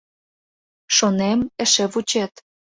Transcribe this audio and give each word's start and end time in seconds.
Шонем: 0.95 1.39
эше 1.63 1.85
вучет. 1.91 2.33